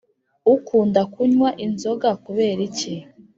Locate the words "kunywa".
1.13-1.49